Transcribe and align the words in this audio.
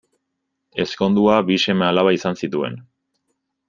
Ezkondua, 0.85 1.37
bi 1.51 1.59
seme-alaba 1.67 2.17
izan 2.21 2.43
zituen. 2.45 2.85